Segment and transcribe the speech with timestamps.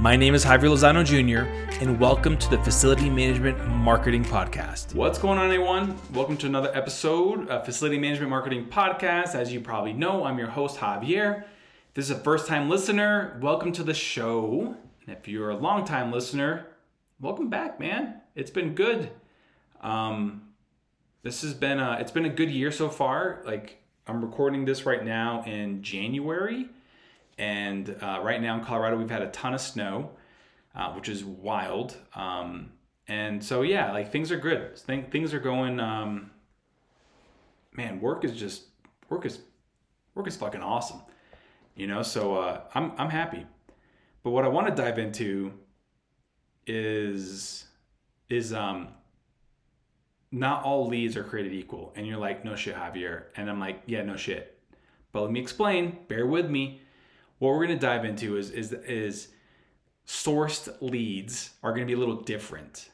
[0.00, 1.46] My name is Javier Lozano Jr.,
[1.82, 4.94] and welcome to the Facility Management Marketing Podcast.
[4.94, 5.94] What's going on, everyone?
[6.14, 9.34] Welcome to another episode of Facility Management Marketing Podcast.
[9.34, 11.40] As you probably know, I'm your host, Javier.
[11.42, 14.74] If this is a first time listener, welcome to the show.
[15.06, 16.68] And if you're a long time listener,
[17.20, 18.22] welcome back, man.
[18.34, 19.10] It's been good.
[19.82, 20.48] Um,
[21.22, 23.42] this has been a, it's been a good year so far.
[23.44, 26.70] Like, I'm recording this right now in January
[27.40, 30.10] and uh, right now in Colorado, we've had a ton of snow,
[30.74, 31.96] uh, which is wild.
[32.14, 32.72] Um,
[33.08, 34.78] and so, yeah, like things are good.
[34.78, 35.80] things are going.
[35.80, 36.30] Um,
[37.72, 38.64] man, work is just
[39.08, 39.40] work is
[40.14, 41.00] work is fucking awesome.
[41.74, 43.46] You know, so uh, I'm I'm happy.
[44.22, 45.54] But what I want to dive into
[46.66, 47.64] is
[48.28, 48.88] is um
[50.30, 51.94] not all leads are created equal.
[51.96, 53.24] And you're like, no shit, Javier.
[53.34, 54.58] And I'm like, yeah, no shit.
[55.10, 56.00] But let me explain.
[56.06, 56.82] Bear with me
[57.40, 59.28] what we're going to dive into is is is
[60.06, 62.90] sourced leads are going to be a little different.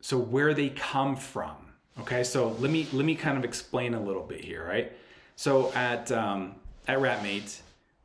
[0.00, 1.56] So where they come from.
[2.00, 4.92] Okay, so let me let me kind of explain a little bit here, right?
[5.36, 6.54] So at um,
[6.86, 7.60] at Wrapmate,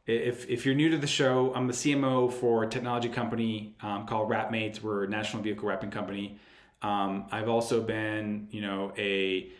[0.08, 4.08] if if you're new to the show, I'm the CMO for a technology company um,
[4.08, 4.82] called Wrapmates.
[4.82, 6.40] We're a national vehicle wrapping company.
[6.82, 9.52] Um, I've also been, you know, a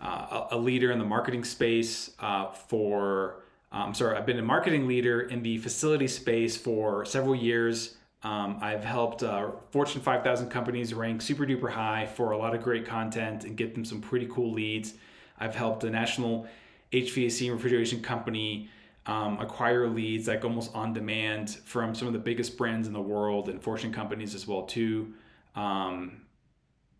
[0.00, 3.41] uh, a leader in the marketing space uh, for
[3.72, 7.96] um, sorry, I've been a marketing leader in the facility space for several years.
[8.22, 12.62] Um, I've helped uh, Fortune 5000 companies rank super duper high for a lot of
[12.62, 14.94] great content and get them some pretty cool leads.
[15.40, 16.46] I've helped a national
[16.92, 18.68] HVAC and refrigeration company
[19.06, 23.00] um, acquire leads like almost on demand from some of the biggest brands in the
[23.00, 25.14] world and Fortune companies as well too.
[25.56, 26.22] Um,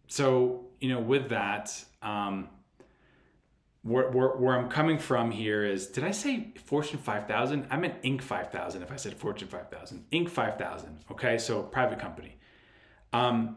[0.09, 2.49] so you know, with that, um,
[3.83, 7.67] where, where, where, I'm coming from here is did I say Fortune 5000?
[7.71, 8.23] I meant Inc.
[8.23, 10.05] 5000 if I said Fortune 5000.
[10.13, 10.29] Inc.
[10.31, 11.37] 5000, okay?
[11.39, 12.37] So private company.
[13.13, 13.57] Um,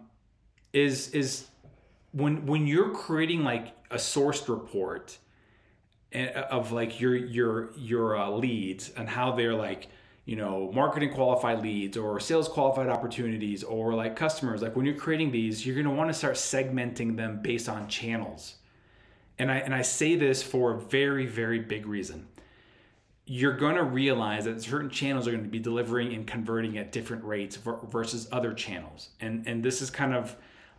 [0.74, 1.48] is is
[2.12, 5.18] when when you're creating like a sourced report
[6.12, 9.88] eh, of like your your your uh, leads and how they're like
[10.26, 14.96] you know marketing qualified leads or sales qualified opportunities or like customers like when you're
[14.96, 18.56] creating these you're going to want to start segmenting them based on channels
[19.38, 22.28] and I, and I say this for a very, very big reason.
[23.26, 26.92] You're going to realize that certain channels are going to be delivering and converting at
[26.92, 29.10] different rates versus other channels.
[29.20, 30.36] And, and this is kind of,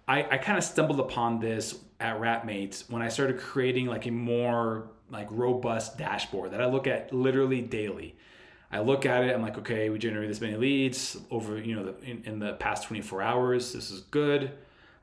[0.06, 4.10] I, I kind of stumbled upon this at Wrapmates when I started creating like a
[4.10, 8.16] more like robust dashboard that I look at literally daily.
[8.70, 11.84] I look at it, I'm like, okay, we generated this many leads over, you know,
[11.84, 13.72] the, in, in the past 24 hours.
[13.72, 14.52] This is good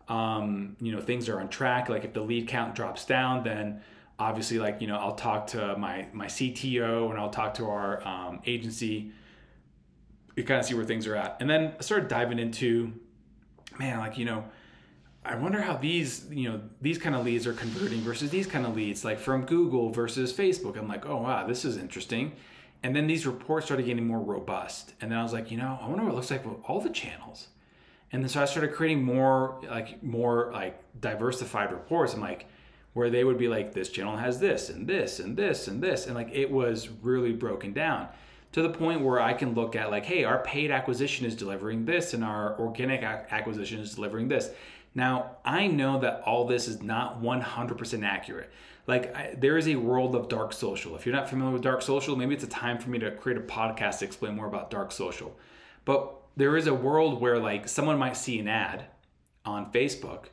[0.08, 1.90] um, you know things are on track.
[1.90, 3.81] Like if the lead count drops down then
[4.19, 8.06] obviously like you know i'll talk to my my cto and i'll talk to our
[8.08, 9.12] um, agency.
[10.36, 11.38] You kind of see where things are at.
[11.40, 12.94] And then i started diving into
[13.80, 14.46] man like you know
[15.25, 18.66] i wonder how these you know these kind of leads are converting versus these kind
[18.66, 20.78] of leads like from google versus facebook.
[20.78, 22.34] I'm like oh wow this is interesting.
[22.86, 24.94] And then these reports started getting more robust.
[25.02, 26.80] And then i was like you know i wonder what it looks like with all
[26.80, 27.47] the channels
[28.13, 32.13] and then so I started creating more like more like diversified reports.
[32.13, 32.46] I'm like,
[32.94, 36.06] where they would be like, this channel has this and this and this and this,
[36.06, 38.07] and like it was really broken down
[38.51, 41.85] to the point where I can look at like, hey, our paid acquisition is delivering
[41.85, 44.51] this, and our organic acquisition is delivering this.
[44.94, 48.51] Now I know that all this is not 100% accurate.
[48.85, 50.95] Like I, there is a world of dark social.
[50.95, 53.40] If you're not familiar with dark social, maybe it's a time for me to create
[53.40, 55.35] a podcast to explain more about dark social.
[55.84, 58.85] But there is a world where like someone might see an ad
[59.45, 60.25] on Facebook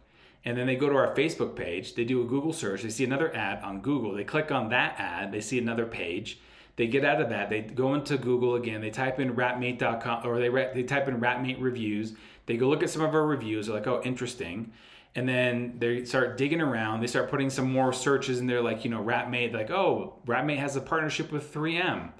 [0.44, 3.04] and then they go to our Facebook page, they do a Google search, they see
[3.04, 6.40] another ad on Google, they click on that ad, they see another page,
[6.76, 10.38] they get out of that, they go into Google again, they type in wrapmate.com or
[10.38, 12.14] they they type in wrapmate reviews,
[12.46, 14.72] they go look at some of our reviews, they're like, "Oh, interesting."
[15.14, 18.84] And then they start digging around, they start putting some more searches in there like,
[18.84, 22.12] you know, Wrapmate like, "Oh, Wrapmate has a partnership with 3M."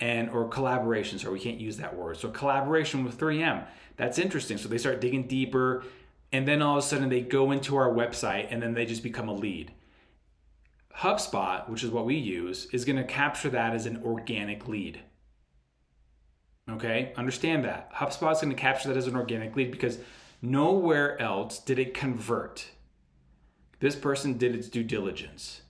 [0.00, 2.16] And or collaboration sorry we can't use that word.
[2.16, 3.66] So collaboration with 3m
[3.96, 4.58] that's interesting.
[4.58, 5.84] So they start digging deeper
[6.32, 9.02] and then all of a sudden they go into our website and then they just
[9.02, 9.72] become a lead.
[10.98, 15.00] Hubspot which is what we use is going to capture that as an organic lead.
[16.70, 17.12] Okay?
[17.16, 17.92] Understand that.
[17.94, 19.98] Hubspot is going to capture that as an organic lead because
[20.42, 22.70] nowhere else did it convert.
[23.80, 25.62] This person did its due diligence.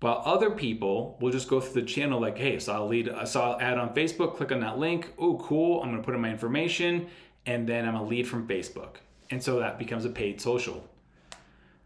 [0.00, 3.24] While other people will just go through the channel like, hey, so I'll lead, I
[3.24, 5.12] saw an ad on Facebook, click on that link.
[5.18, 5.82] Oh, cool.
[5.82, 7.08] I'm gonna put in my information,
[7.46, 8.96] and then I'm a lead from Facebook.
[9.30, 10.88] And so that becomes a paid social.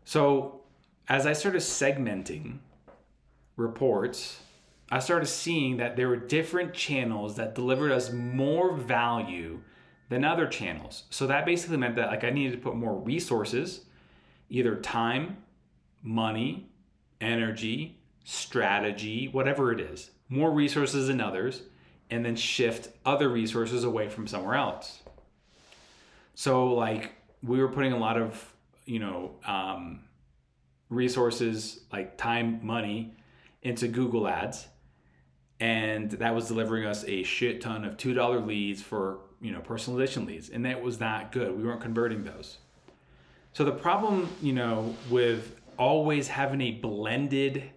[0.04, 0.60] So
[1.08, 2.58] as I started segmenting
[3.56, 4.40] reports,
[4.90, 9.60] I started seeing that there were different channels that delivered us more value
[10.10, 11.04] than other channels.
[11.08, 13.86] So that basically meant that like I needed to put more resources,
[14.50, 15.38] either time,
[16.02, 16.68] money,
[17.22, 21.62] energy, strategy, whatever it is, more resources than others,
[22.10, 25.00] and then shift other resources away from somewhere else.
[26.34, 28.54] So like we were putting a lot of,
[28.86, 30.00] you know, um,
[30.88, 33.14] resources like time, money
[33.62, 34.66] into Google Ads
[35.62, 40.26] and that was delivering us a shit ton of $2 leads for you know personalization
[40.26, 42.58] leads and that was not good we weren't converting those
[43.52, 47.70] so the problem you know with always having a blended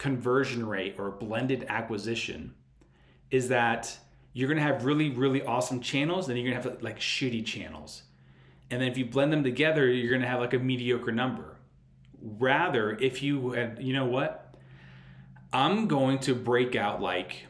[0.00, 2.54] conversion rate or blended acquisition
[3.30, 3.98] is that
[4.32, 7.44] you're going to have really really awesome channels then you're going to have like shitty
[7.44, 8.04] channels
[8.70, 11.58] and then if you blend them together you're going to have like a mediocre number
[12.22, 14.54] rather if you had you know what
[15.52, 17.46] I'm going to break out like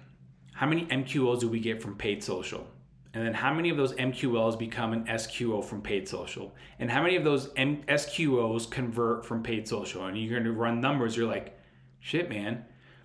[0.53, 2.67] how many MQLs do we get from paid social?
[3.15, 6.55] And then how many of those MQLs become an SQO from paid social?
[6.79, 10.05] And how many of those M- SQOs convert from paid social?
[10.05, 11.59] And you're going to run numbers, you're like,
[12.01, 12.65] shit, man,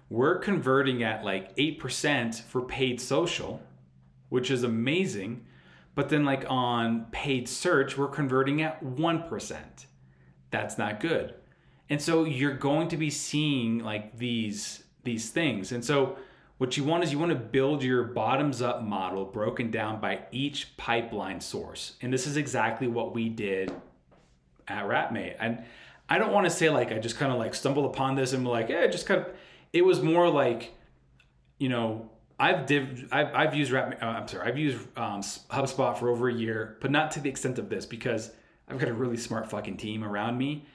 [0.10, 3.62] we're converting at like 8% for paid social,
[4.30, 5.46] which is amazing.
[5.94, 9.58] But then, like on paid search, we're converting at 1%.
[10.52, 11.36] That's not good.
[11.90, 15.72] And so you're going to be seeing like these these things.
[15.72, 16.18] And so
[16.58, 20.22] what you want is you want to build your bottoms up model broken down by
[20.32, 21.94] each pipeline source.
[22.02, 23.72] And this is exactly what we did
[24.68, 25.36] at Wrapmate.
[25.40, 25.64] And
[26.10, 28.48] I don't want to say like I just kind of like stumbled upon this and
[28.48, 29.28] like, yeah, just kind of
[29.74, 30.74] it was more like,
[31.58, 32.10] you know,
[32.40, 33.98] I've div I've, I've used Rap.
[34.02, 37.30] uh, I'm sorry, I've used um, HubSpot for over a year, but not to the
[37.30, 38.32] extent of this because
[38.68, 40.66] I've got a really smart fucking team around me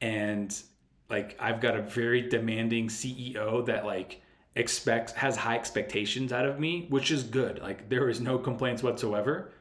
[0.00, 0.60] and
[1.08, 4.22] like I've got a very demanding CEO that like
[4.54, 7.60] expects has high expectations out of me, which is good.
[7.60, 9.52] Like there is no complaints whatsoever.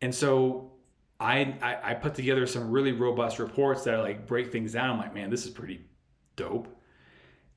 [0.00, 0.72] And so
[1.20, 4.90] I, I, I put together some really robust reports that like break things down.
[4.90, 5.80] I'm like, man, this is pretty
[6.36, 6.68] dope.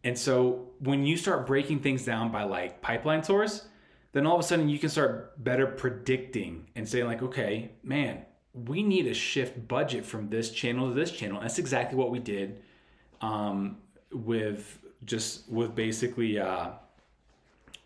[0.03, 3.67] And so when you start breaking things down by like pipeline source,
[4.13, 8.25] then all of a sudden you can start better predicting and saying like, okay, man,
[8.53, 11.37] we need to shift budget from this channel to this channel.
[11.37, 12.63] And that's exactly what we did
[13.21, 13.77] um,
[14.11, 16.71] with just with basically uh,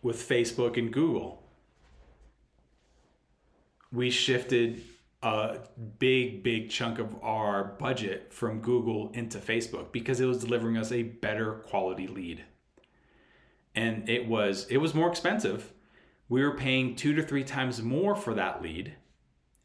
[0.02, 1.44] with Facebook and Google.
[3.92, 4.82] We shifted
[5.26, 5.60] a
[6.00, 10.92] big, big chunk of our budget from Google into Facebook because it was delivering us
[10.92, 12.44] a better quality lead.
[13.76, 15.74] And it was it was more expensive.
[16.30, 18.94] We were paying two to three times more for that lead.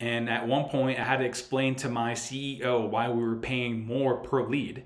[0.01, 3.85] And at one point, I had to explain to my CEO why we were paying
[3.85, 4.85] more per lead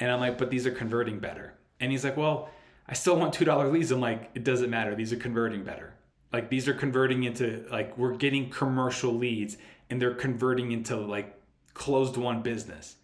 [0.00, 1.54] and I'm like, but these are converting better.
[1.80, 2.50] And he's like, well,
[2.86, 3.90] I still want $2 leads.
[3.90, 4.94] I'm like, it doesn't matter.
[4.94, 5.94] These are converting better.
[6.32, 9.56] Like these are converting into like we're getting commercial leads
[9.90, 11.34] and they're converting into like
[11.74, 12.96] closed won business.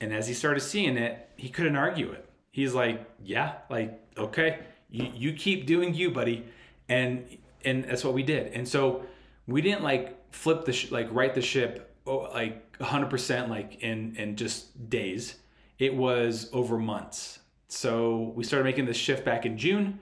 [0.00, 2.28] And as he started seeing it, he couldn't argue it.
[2.50, 6.44] He's like, yeah, like, okay, you, you keep doing you, buddy.
[6.88, 8.52] And, and that's what we did.
[8.52, 9.04] And so
[9.46, 13.82] we didn't like flip the, sh- like right the ship, oh, like hundred percent, like
[13.82, 15.36] in, in just days
[15.78, 17.40] it was over months.
[17.68, 20.00] So we started making this shift back in June,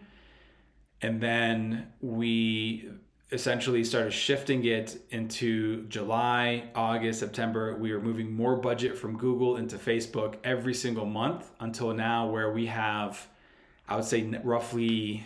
[1.03, 2.89] and then we
[3.33, 7.77] essentially started shifting it into July, August, September.
[7.77, 12.53] We were moving more budget from Google into Facebook every single month until now, where
[12.53, 13.27] we have,
[13.89, 15.25] I would say, roughly.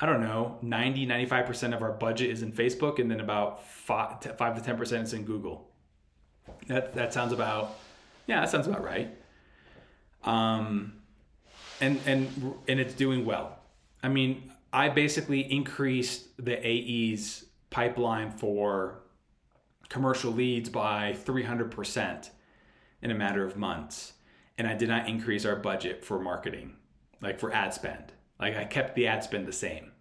[0.00, 4.36] I don't know, 90, 95% of our budget is in Facebook, and then about 5,
[4.36, 5.68] 5 to 10% is in Google.
[6.66, 7.78] That, that sounds about
[8.26, 9.10] yeah, that sounds about right.
[10.24, 10.94] Um,
[11.80, 13.58] and and and it's doing well.
[14.02, 19.00] I mean, I basically increased the AE's pipeline for
[19.88, 22.30] commercial leads by 300%
[23.02, 24.14] in a matter of months.
[24.58, 26.76] And I did not increase our budget for marketing,
[27.20, 28.12] like for ad spend.
[28.40, 29.92] Like I kept the ad spend the same.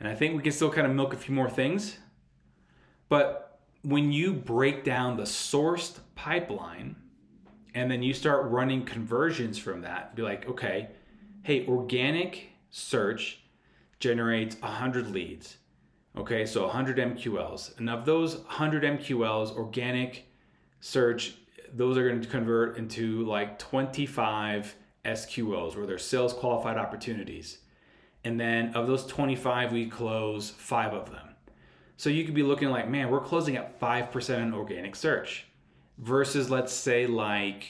[0.00, 1.98] And I think we can still kind of milk a few more things.
[3.08, 6.96] But when you break down the sourced pipeline,
[7.74, 10.88] and then you start running conversions from that be like okay
[11.42, 13.38] hey organic search
[14.00, 15.58] generates 100 leads
[16.18, 20.26] okay so 100 mqls and of those 100 mqls organic
[20.80, 21.34] search
[21.72, 24.74] those are going to convert into like 25
[25.04, 27.58] SQOs, where they're sales qualified opportunities.
[28.24, 31.34] And then of those 25, we close five of them.
[31.96, 35.46] So you could be looking like, man, we're closing at 5% in organic search
[35.98, 37.64] versus let's say like,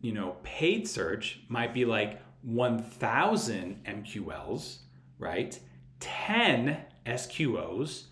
[0.00, 4.78] you know, paid search might be like 1000 MQLs,
[5.18, 5.58] right?
[6.00, 8.04] 10 SQOs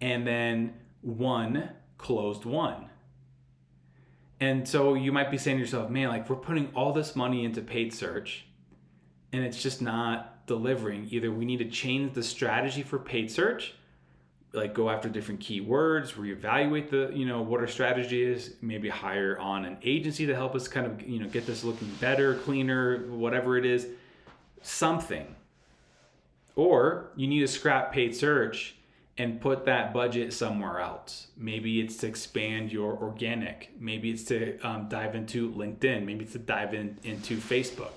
[0.00, 2.90] and then one closed won.
[4.40, 7.44] And so you might be saying to yourself, man, like we're putting all this money
[7.44, 8.46] into paid search
[9.32, 11.08] and it's just not delivering.
[11.10, 13.74] Either we need to change the strategy for paid search
[14.58, 19.38] like go after different keywords, reevaluate the, you know, what our strategy is, maybe hire
[19.38, 23.06] on an agency to help us kind of, you know, get this looking better, cleaner,
[23.08, 23.86] whatever it is,
[24.62, 25.34] something.
[26.56, 28.74] Or you need to scrap paid search
[29.16, 31.28] and put that budget somewhere else.
[31.36, 33.70] Maybe it's to expand your organic.
[33.78, 36.04] Maybe it's to um, dive into LinkedIn.
[36.04, 37.92] Maybe it's to dive in, into Facebook.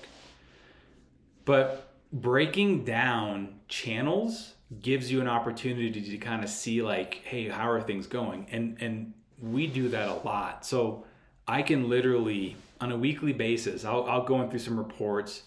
[1.44, 7.70] But breaking down channels gives you an opportunity to kind of see like hey how
[7.70, 8.46] are things going?
[8.50, 10.64] And and we do that a lot.
[10.64, 11.04] So
[11.48, 15.42] i can literally on a weekly basis i'll, I'll go in through some reports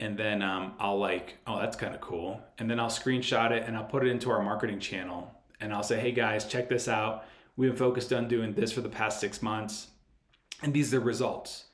[0.00, 2.40] and then um, i'll like oh that's kind of cool.
[2.58, 5.84] And then i'll screenshot it and i'll put it into our marketing channel and i'll
[5.84, 7.24] say hey guys check this out.
[7.56, 9.88] We've been focused on doing this for the past six months
[10.62, 11.64] and these are the results.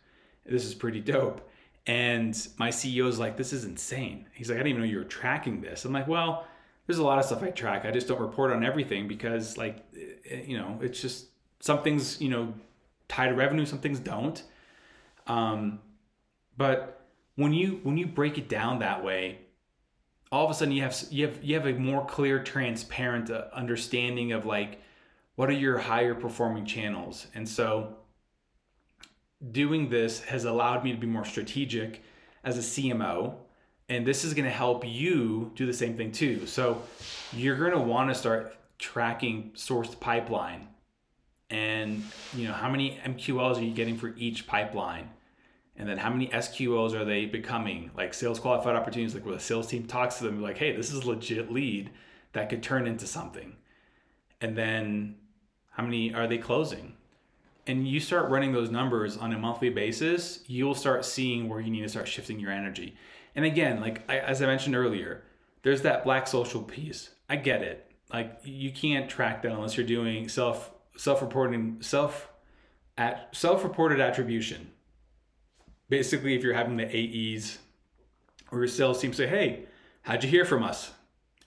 [0.44, 1.48] This is pretty dope.
[1.86, 4.26] And my CEO is like, this is insane.
[4.34, 5.84] He's like, I didn't even know you were tracking this.
[5.84, 6.46] I'm like, well,
[6.90, 7.84] there's a lot of stuff I track.
[7.84, 9.76] I just don't report on everything because like
[10.28, 11.26] eh, you know, it's just
[11.60, 12.52] some things, you know,
[13.06, 14.42] tie to revenue, some things don't.
[15.28, 15.78] Um,
[16.56, 17.06] but
[17.36, 19.38] when you when you break it down that way,
[20.32, 23.44] all of a sudden you have you have you have a more clear, transparent uh,
[23.52, 24.80] understanding of like
[25.36, 27.28] what are your higher performing channels.
[27.36, 27.98] And so
[29.52, 32.02] doing this has allowed me to be more strategic
[32.42, 33.36] as a CMO
[33.90, 36.46] and this is going to help you do the same thing too.
[36.46, 36.80] So
[37.32, 40.68] you're going to want to start tracking sourced pipeline.
[41.50, 45.10] And you know how many MQLs are you getting for each pipeline?
[45.76, 47.90] And then how many SQOs are they becoming?
[47.96, 50.92] Like sales qualified opportunities like where the sales team talks to them like hey this
[50.92, 51.90] is a legit lead
[52.32, 53.56] that could turn into something.
[54.40, 55.16] And then
[55.72, 56.94] how many are they closing?
[57.66, 61.70] And you start running those numbers on a monthly basis you'll start seeing where you
[61.70, 62.94] need to start shifting your energy
[63.34, 65.22] and again, like I, as I mentioned earlier,
[65.62, 67.10] there's that black social piece.
[67.28, 67.90] I get it.
[68.12, 72.28] Like you can't track that unless you're doing self self-reporting self
[72.98, 74.70] at self-reported attribution.
[75.88, 77.58] Basically, if you're having the AEs
[78.50, 79.64] or your sales team say, "Hey,
[80.02, 80.92] how'd you hear from us?"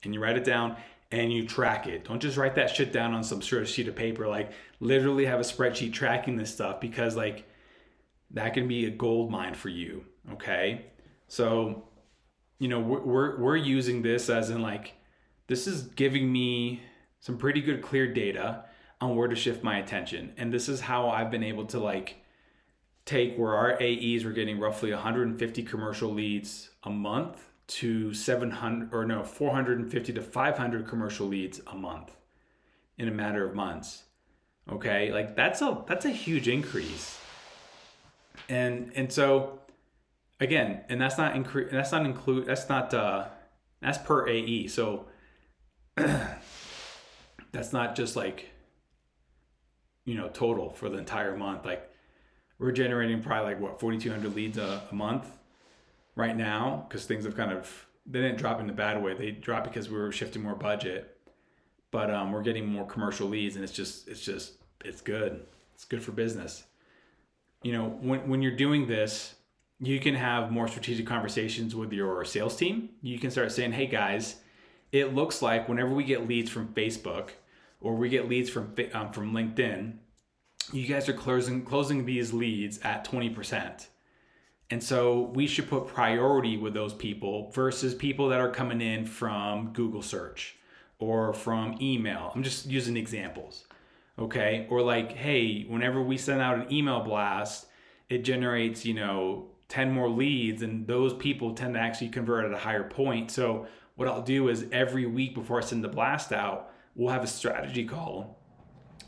[0.04, 0.76] and you write it down
[1.12, 2.06] and you track it.
[2.06, 4.28] Don't just write that shit down on some sort of sheet of paper.
[4.28, 7.48] Like literally have a spreadsheet tracking this stuff because like
[8.32, 10.06] that can be a gold mine for you.
[10.34, 10.86] Okay.
[11.28, 11.88] So,
[12.60, 14.94] you know, we're, we're, using this as in like,
[15.48, 16.82] this is giving me
[17.20, 18.66] some pretty good clear data
[19.02, 20.34] on where to shift my attention.
[20.38, 22.18] And this is how I've been able to like
[23.06, 29.06] take where our AEs were getting roughly 150 commercial leads a month to 700 or
[29.06, 32.12] no 450 to 500 commercial leads a month
[32.98, 34.04] in a matter of months.
[34.72, 35.12] Okay?
[35.12, 37.18] Like that's a that's a huge increase.
[38.50, 39.60] And and so
[40.44, 43.28] again, and that's not incre- that's not include that's not uh
[43.82, 44.68] that's per AE.
[44.68, 45.08] So
[45.96, 48.50] that's not just like
[50.06, 51.66] you know total for the entire month.
[51.66, 51.90] Like
[52.60, 55.28] we're generating probably like what 4200 leads a, a month
[56.16, 59.14] right now because things have kind of they didn't drop in the bad way.
[59.14, 61.10] They dropped because we were shifting more budget.
[61.92, 65.46] But um, we're getting more commercial leads and it's just it's just it's good.
[65.76, 66.64] It's good for business.
[67.62, 69.36] You know, when when you're doing this,
[69.80, 72.90] you can have more strategic conversations with your sales team.
[73.02, 74.38] You can start saying, hey guys,
[74.92, 77.30] it looks like whenever we get leads from Facebook
[77.82, 79.98] or we get leads from, um, from LinkedIn,
[80.72, 83.88] you guys are closing, closing these leads at 20%.
[84.70, 89.06] And so we should put priority with those people versus people that are coming in
[89.06, 90.56] from Google search
[91.00, 92.32] or from email.
[92.34, 93.66] I'm just using examples.
[94.18, 94.68] Okay.
[94.70, 97.68] Or like, hey, whenever we send out an email blast,
[98.10, 102.54] it generates, you know, 10 more leads and those people tend to actually convert at
[102.54, 103.32] a higher point.
[103.32, 103.66] So
[103.96, 107.28] what I'll do is every week before I send the blast out, we'll have a
[107.28, 108.40] strategy call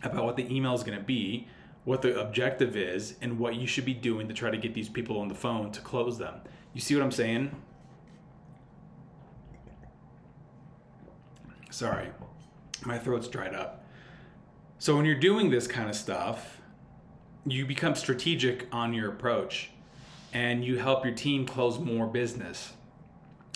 [0.02, 1.48] about what the email is going to be,
[1.84, 4.90] what the objective is, and what you should be doing to try to get these
[4.90, 6.34] people on the phone to close them.
[6.74, 7.56] You see what I'm saying?
[11.70, 12.10] Sorry,
[12.88, 13.86] my throat's dried up.
[14.80, 16.60] So when you're doing this kind of stuff,
[17.46, 19.70] you become strategic on your approach
[20.36, 22.74] and you help your team close more business.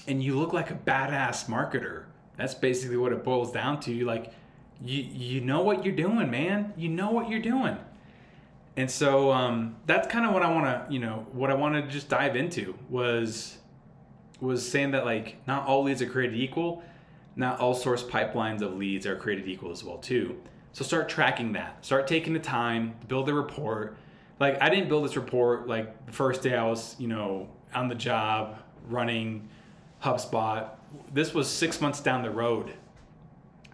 [0.08, 2.06] And you look like a badass marketer.
[2.38, 3.94] That's basically what it boils down to.
[3.94, 4.32] You like
[4.82, 6.74] you you know what you're doing man.
[6.78, 7.78] You know what you're doing.
[8.78, 11.82] And so um, that's kind of what i want to you know what i wanted
[11.82, 13.58] to just dive into was
[14.40, 16.82] was saying that like not all leads are created equal.
[17.36, 20.40] Not all source pipelines of leads are created equal as well too.
[20.72, 21.86] So start tracking that.
[21.86, 23.98] Start taking the time build a report
[24.40, 27.88] like i didn't build this report like the first day i was you know on
[27.88, 29.48] the job running
[30.04, 30.72] hubspot.
[31.14, 32.74] This was six months down the road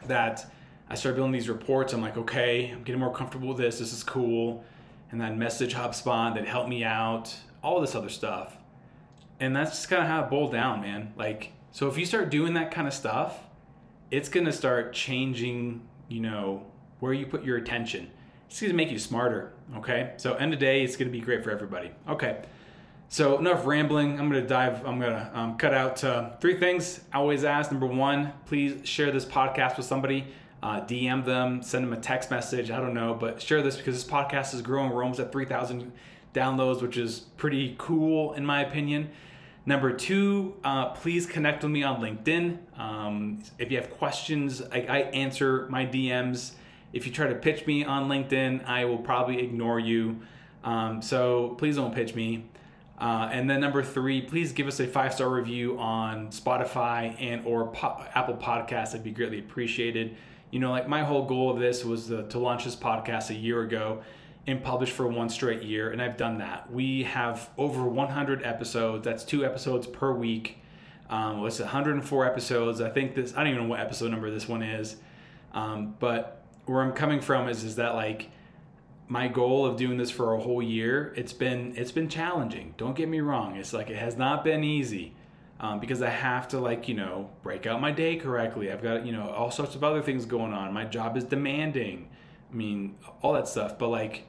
[0.07, 0.51] that
[0.89, 1.93] i started building these reports.
[1.93, 3.79] I'm like okay i'm getting more comfortable with this.
[3.79, 4.63] This is cool.
[5.11, 8.57] And then message hubspot that helped me out all this other stuff.
[9.39, 11.13] And that's just kind of how it boiled down man.
[11.15, 13.39] Like so if you start doing that kind of stuff
[14.11, 16.63] it's going to start changing you know
[16.99, 18.09] where you put your attention
[18.47, 20.13] it's to make you smarter okay?
[20.17, 22.43] So end of day it's to be great for everybody okay?
[23.07, 24.19] So enough rambling.
[24.19, 27.01] I'm to dive i'm to um, cut out uh, three things.
[27.13, 30.27] I always ask number one please share this podcast with somebody.
[30.63, 34.01] Uh, dm them send them a text message i don't know but share this because
[34.01, 34.89] this podcast is growing.
[34.89, 35.91] We're almost at 3000
[36.33, 39.09] downloads which is pretty cool in my opinion.
[39.67, 42.57] Number two, uh, please connect with me on LinkedIn.
[42.79, 46.51] Um, if you have questions, I, I, answer my DMs.
[46.95, 50.21] If you try to pitch me on LinkedIn, I will probably ignore you.
[50.63, 52.45] Um, so please don't pitch me.
[52.97, 57.45] Uh, and then number three, please give us a five star review on Spotify and
[57.45, 58.91] or po- Apple Podcasts.
[58.91, 60.15] That'd be greatly appreciated.
[60.51, 63.33] You know, like my whole goal of this was the, to launch this podcast a
[63.33, 64.01] year ago
[64.47, 66.71] and publish for one straight year, and I've done that.
[66.71, 69.03] We have over 100 episodes.
[69.03, 70.59] That's two episodes per week.
[71.09, 72.79] Um, what's 104 episodes?
[72.79, 73.33] I think this.
[73.33, 74.95] I don't even know what episode number this one is.
[75.53, 78.29] Um, but where I'm coming from is is that like
[79.07, 81.13] my goal of doing this for a whole year.
[81.15, 82.73] It's been it's been challenging.
[82.77, 83.55] Don't get me wrong.
[83.55, 85.13] It's like it has not been easy.
[85.57, 88.71] Um, because I have to like you know break out my day correctly.
[88.71, 90.73] I've got you know all sorts of other things going on.
[90.73, 92.09] My job is demanding.
[92.51, 93.77] I mean all that stuff.
[93.77, 94.27] But like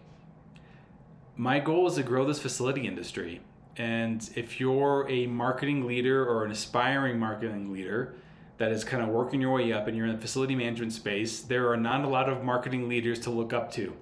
[1.37, 3.41] my goal is to grow this facility industry.
[3.77, 8.15] And if you're a marketing leader or an aspiring marketing leader
[8.59, 11.41] that is kind of working your way up and you're in the facility management space,
[11.41, 13.93] there are not a lot of marketing leaders to look up to.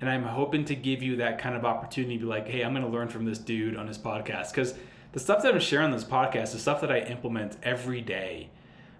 [0.00, 2.72] And I'm hoping to give you that kind of opportunity to be like, hey, I'm
[2.74, 4.50] going to learn from this dude on his podcast.
[4.50, 4.74] Because
[5.12, 8.50] the stuff that I'm sharing on this podcast is stuff that I implement every day.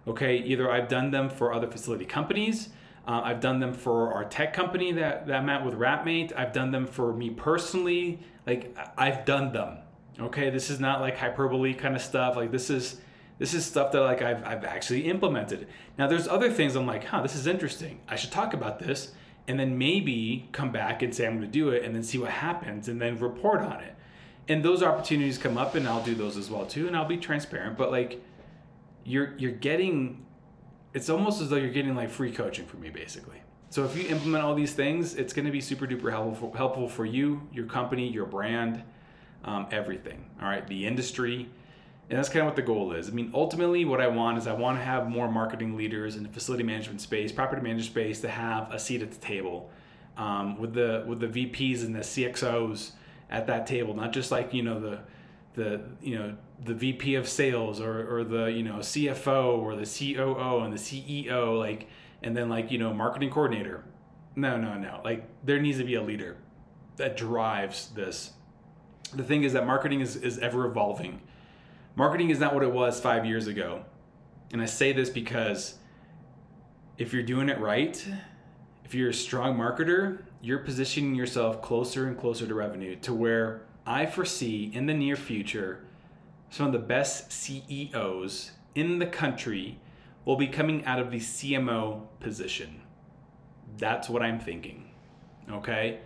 [0.07, 2.69] Okay, either I've done them for other facility companies,
[3.07, 6.33] uh, I've done them for our tech company that, that I'm at with Wrapmate.
[6.37, 8.21] I've done them for me personally.
[8.47, 9.79] Like I've done them.
[10.19, 12.37] Okay, this is not like hyperbole kind of stuff.
[12.37, 13.01] Like this is
[13.45, 15.69] this is stuff that like I've I've actually implemented.
[15.99, 18.01] Now there's other things I'm like, huh, this is interesting.
[18.09, 19.13] I should talk about this,
[19.47, 22.17] and then maybe come back and say I'm going to do it, and then see
[22.17, 23.95] what happens, and then report on it.
[24.49, 27.19] And those opportunities come up, and I'll do those as well too, and I'll be
[27.19, 27.77] transparent.
[27.77, 28.23] But like,
[29.05, 30.25] you're you're getting
[30.95, 33.43] it's almost as though you're getting like free coaching from me basically.
[33.69, 36.89] So if you implement all these things, it's going to be super duper helpful helpful
[36.89, 38.83] for you, your company, your brand,
[39.45, 40.31] um, everything.
[40.41, 41.51] All right, the industry,
[42.11, 43.09] and that's kind of what the goal is.
[43.09, 46.23] I mean, ultimately, what I want is I want to have more marketing leaders in
[46.23, 49.71] the facility management space, property management space, to have a seat at the table
[50.17, 52.93] um, with the with the VPs and the CXOs
[53.31, 55.01] at that table, not just like you know the
[55.55, 59.87] the you know the VP of sales or, or the you know CFO or the
[59.87, 61.89] COO and the CEO like
[62.23, 63.85] and then like you know marketing coordinator.
[64.37, 65.01] No, no, no.
[65.05, 66.37] Like there needs to be a leader
[66.97, 68.33] that drives this.
[69.13, 71.21] The thing is that marketing is, is ever evolving.
[71.97, 73.85] Marketing is not what it was five years ago.
[74.53, 75.77] And I say this because
[76.99, 78.05] if you're doing it right,
[78.85, 83.63] if you're a strong marketer, you're positioning yourself closer and closer to revenue to where
[83.87, 85.85] I foresee in the near future
[86.51, 89.79] some of the best CEOs in the country
[90.25, 92.81] will be coming out of the CMO position.
[93.77, 94.91] That's what I'm thinking.
[95.51, 95.99] Okay?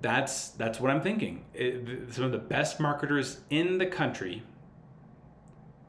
[0.00, 1.44] That's that's what I'm thinking.
[1.52, 4.42] It, some of the best marketers in the country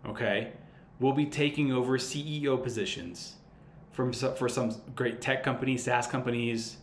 [0.05, 0.53] okay,
[0.99, 3.35] will be taking over CEO positions
[3.91, 6.77] from for some great tech companies, SaaS companies,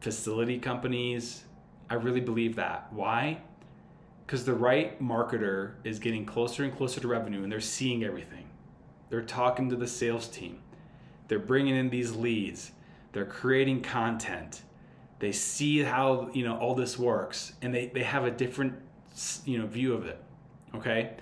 [0.00, 1.44] facility companies.
[1.90, 2.92] I really believe that.
[2.92, 3.38] Why?
[4.28, 8.44] because the right marketer is getting closer and closer to revenue and they're seeing everything.
[9.08, 10.58] They're talking to the sales team.
[11.28, 12.72] They're bringing in these leads.
[13.12, 14.64] They're creating content.
[15.18, 18.74] They see how, you know, all this works and they, they have a different,
[19.46, 20.22] you know, view of it.
[20.74, 21.12] Okay?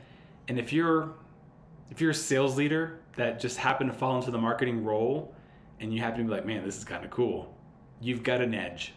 [0.49, 1.15] And if you're
[1.91, 5.35] if you're a sales leader that just happened to fall into the marketing role
[5.81, 7.55] and you happen to be like, "Man, this is kind of cool."
[8.01, 8.93] You've got an edge.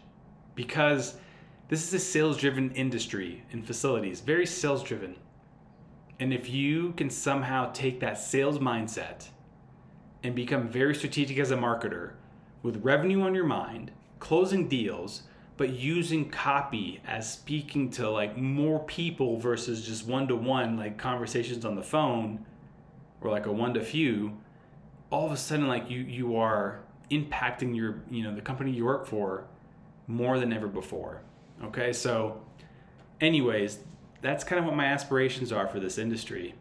[0.54, 1.18] Because
[1.68, 5.14] This is a sales driven industry in facilities, very sales driven.
[6.18, 9.28] And if you can somehow take that sales mindset
[10.24, 12.14] and become very strategic as a marketer
[12.62, 15.22] with revenue on your mind, closing deals,
[15.60, 20.96] but using copy as speaking to like more people versus just one to one, like
[20.96, 22.46] conversations on the phone
[23.20, 24.38] or like a one to few,
[25.10, 28.86] all of a sudden like you you are impacting your you know the company you
[28.86, 29.44] work for
[30.06, 31.20] more than ever before.
[31.62, 32.40] Okay, so,
[33.20, 33.80] anyways,
[34.22, 36.54] that's kind of what my aspirations are for this industry.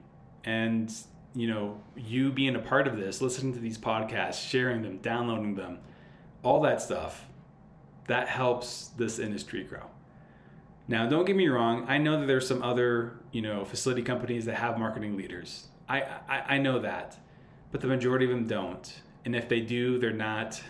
[0.43, 0.93] And,
[1.33, 5.55] you know, you being a part of this, listening to these podcasts, sharing them, downloading
[5.55, 5.79] them,
[6.43, 7.29] all that stuff,
[8.09, 9.85] that helps this industry grow.
[10.87, 11.85] Now, don't get me wrong.
[11.87, 15.67] I know that there's some other, you know, facility companies that have marketing leaders.
[15.87, 17.17] I, I, I know that,
[17.71, 19.01] but the majority of them don't.
[19.25, 20.61] And if they do, they're not.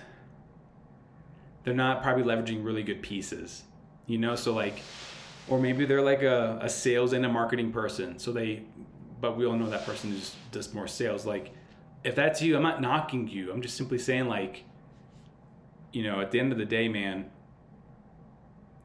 [1.64, 3.64] They're not probably leveraging really good pieces
[4.10, 4.82] you know so like
[5.48, 8.64] or maybe they're like a, a sales and a marketing person so they
[9.22, 11.54] but we all know that person just does more sales like
[12.04, 14.66] if that's you i'm not knocking you i'm just simply saying like
[15.92, 17.30] you know at the end of the day man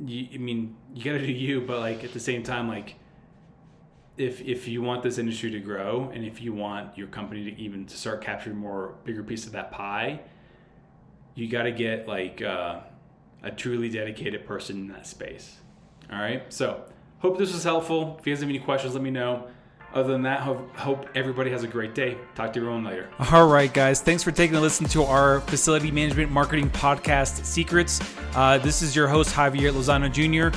[0.01, 2.97] you, i mean you gotta do you but like at the same time like
[4.17, 7.61] if if you want this industry to grow and if you want your company to
[7.61, 10.21] even to start capturing more bigger piece of that pie
[11.35, 12.81] you got to get like uh,
[13.43, 15.59] a truly dedicated person in that space.
[16.11, 16.53] All right.
[16.53, 16.85] So,
[17.19, 18.17] hope this was helpful.
[18.19, 19.49] If you guys have any questions, let me know.
[19.95, 22.19] Other than that, hope, hope everybody has a great day.
[22.35, 23.09] Talk to everyone later.
[23.31, 24.01] All right, guys.
[24.01, 28.01] Thanks for taking a listen to our facility management marketing podcast, Secrets.
[28.35, 30.57] Uh, this is your host, Javier Lozano Jr.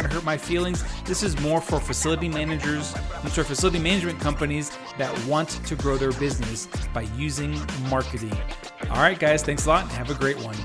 [0.00, 0.84] going to hurt my feelings.
[1.04, 5.96] This is more for facility managers, I'm sorry, facility management companies that want to grow
[5.96, 7.58] their business by using
[7.88, 8.36] marketing.
[8.90, 10.56] All right, guys, thanks a lot and have a great one.